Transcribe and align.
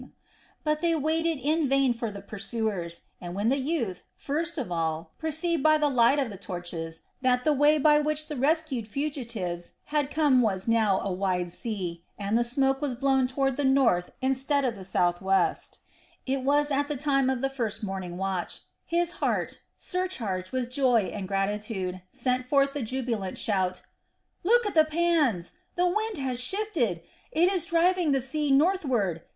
But 0.63 0.81
they 0.81 0.95
waited 0.95 1.37
in 1.39 1.69
vain 1.69 1.93
for 1.93 2.09
the 2.09 2.23
pursuers, 2.23 3.01
and 3.21 3.35
when 3.35 3.49
the 3.49 3.59
youth, 3.59 4.01
first 4.17 4.57
of 4.57 4.71
all, 4.71 5.11
perceived 5.19 5.61
by 5.61 5.77
the 5.77 5.89
light 5.91 6.17
of 6.17 6.31
the 6.31 6.39
torches 6.39 7.03
that 7.21 7.43
the 7.43 7.53
way 7.53 7.77
by 7.77 7.99
which 7.99 8.27
the 8.27 8.35
rescued 8.35 8.87
fugitives 8.87 9.73
had 9.93 10.09
come 10.09 10.41
was 10.41 10.67
now 10.67 10.99
a 11.01 11.11
wide 11.11 11.51
sea, 11.51 12.03
and 12.17 12.35
the 12.35 12.43
smoke 12.43 12.81
was 12.81 12.95
blown 12.95 13.27
toward 13.27 13.57
the 13.57 13.63
north 13.63 14.09
instead 14.23 14.65
of 14.65 14.73
toward 14.73 14.81
the 14.81 14.89
southwest 14.89 15.81
it 16.25 16.41
was 16.41 16.71
at 16.71 16.87
the 16.87 16.97
time 16.97 17.29
of 17.29 17.41
the 17.41 17.47
first 17.47 17.83
morning 17.83 18.17
watch 18.17 18.61
his 18.85 19.11
heart, 19.21 19.59
surcharged 19.77 20.51
with 20.51 20.71
joy 20.71 21.11
and 21.13 21.27
gratitude, 21.27 22.01
sent 22.09 22.43
forth 22.43 22.73
the 22.73 22.81
jubilant 22.81 23.37
shout: 23.37 23.83
"Look 24.43 24.65
at 24.65 24.73
the 24.73 24.83
pans. 24.83 25.53
The 25.75 25.85
wind 25.85 26.17
has 26.17 26.41
shifted! 26.41 27.03
It 27.31 27.53
is 27.53 27.67
driving 27.67 28.13
the 28.13 28.19
sea 28.21 28.49
northward. 28.49 29.21